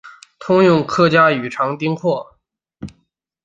[0.39, 2.25] 通用客家语长汀话。